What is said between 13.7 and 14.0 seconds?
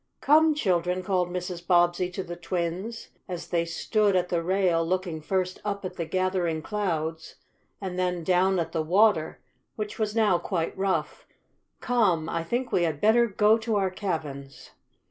our